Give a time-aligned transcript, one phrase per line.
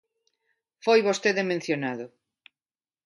[0.85, 2.05] Foi vostede mencionado.